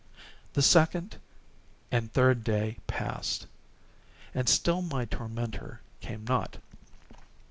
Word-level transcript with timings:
The 0.53 0.63
second 0.63 1.17
and 1.91 2.05
the 2.05 2.09
third 2.11 2.43
day 2.43 2.77
passed, 2.87 3.45
and 4.33 4.49
still 4.49 4.81
my 4.81 5.05
tormentor 5.05 5.81
came 5.99 6.23
not. 6.25 6.57